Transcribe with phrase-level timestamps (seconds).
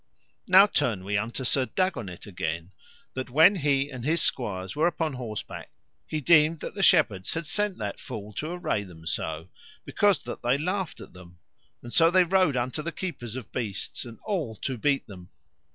[0.47, 2.71] Now turn we unto Sir Dagonet again,
[3.13, 5.69] that when he and his squires were upon horseback
[6.07, 9.49] he deemed that the shepherds had sent that fool to array them so,
[9.85, 11.37] because that they laughed at them,
[11.83, 15.29] and so they rode unto the keepers of beasts and all to beat them.